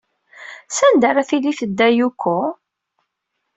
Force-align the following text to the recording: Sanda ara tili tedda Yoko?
Sanda 0.77 1.05
ara 1.11 1.23
tili 1.29 1.53
tedda 1.59 1.87
Yoko? 1.97 2.35